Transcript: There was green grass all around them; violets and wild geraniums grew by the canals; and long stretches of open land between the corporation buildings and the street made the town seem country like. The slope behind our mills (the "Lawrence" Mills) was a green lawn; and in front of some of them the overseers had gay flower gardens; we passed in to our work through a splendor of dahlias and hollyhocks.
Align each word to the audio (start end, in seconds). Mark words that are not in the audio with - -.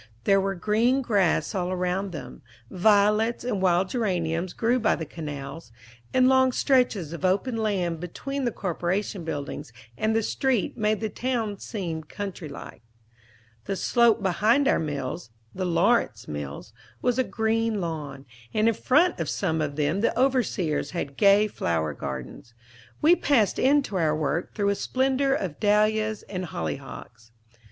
There 0.23 0.41
was 0.41 0.57
green 0.59 1.03
grass 1.03 1.53
all 1.53 1.71
around 1.71 2.11
them; 2.11 2.41
violets 2.71 3.43
and 3.43 3.61
wild 3.61 3.89
geraniums 3.89 4.51
grew 4.51 4.79
by 4.79 4.95
the 4.95 5.05
canals; 5.05 5.71
and 6.11 6.27
long 6.27 6.51
stretches 6.53 7.13
of 7.13 7.23
open 7.23 7.57
land 7.57 7.99
between 7.99 8.43
the 8.43 8.51
corporation 8.51 9.23
buildings 9.23 9.71
and 9.95 10.15
the 10.15 10.23
street 10.23 10.75
made 10.75 11.01
the 11.01 11.09
town 11.09 11.59
seem 11.59 12.01
country 12.03 12.49
like. 12.49 12.81
The 13.65 13.75
slope 13.75 14.23
behind 14.23 14.67
our 14.67 14.79
mills 14.79 15.29
(the 15.53 15.65
"Lawrence" 15.65 16.27
Mills) 16.27 16.73
was 17.03 17.19
a 17.19 17.23
green 17.23 17.79
lawn; 17.79 18.25
and 18.55 18.67
in 18.67 18.73
front 18.73 19.19
of 19.19 19.29
some 19.29 19.61
of 19.61 19.75
them 19.75 20.01
the 20.01 20.17
overseers 20.19 20.89
had 20.97 21.15
gay 21.15 21.45
flower 21.47 21.93
gardens; 21.93 22.55
we 23.03 23.15
passed 23.15 23.59
in 23.59 23.83
to 23.83 23.97
our 23.97 24.15
work 24.15 24.55
through 24.55 24.69
a 24.69 24.73
splendor 24.73 25.35
of 25.35 25.59
dahlias 25.59 26.23
and 26.23 26.45
hollyhocks. 26.45 27.29